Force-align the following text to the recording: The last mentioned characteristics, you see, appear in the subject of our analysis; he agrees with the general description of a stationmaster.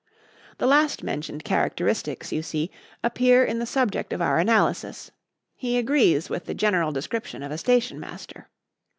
The 0.57 0.65
last 0.65 1.03
mentioned 1.03 1.43
characteristics, 1.43 2.31
you 2.31 2.41
see, 2.41 2.71
appear 3.03 3.43
in 3.45 3.59
the 3.59 3.67
subject 3.67 4.13
of 4.13 4.19
our 4.19 4.39
analysis; 4.39 5.11
he 5.55 5.77
agrees 5.77 6.27
with 6.27 6.45
the 6.47 6.55
general 6.55 6.91
description 6.91 7.43
of 7.43 7.51
a 7.51 7.57
stationmaster. 7.59 8.49